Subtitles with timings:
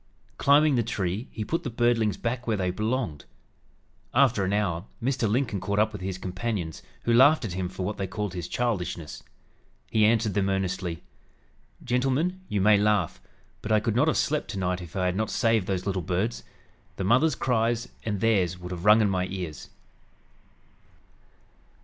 [0.39, 3.25] Climbing the tree he put the birdlings back where they belonged.
[4.15, 5.29] After an hour Mr.
[5.29, 8.47] Lincoln caught up with his companions, who laughed at him for what they called his
[8.47, 9.21] "childishness."
[9.91, 11.03] He answered them earnestly:
[11.83, 13.21] "Gentlemen, you may laugh,
[13.61, 16.43] but I could not have slept tonight if I had not saved those little birds.
[16.95, 19.69] The mother's cries and theirs would have rung in my ears."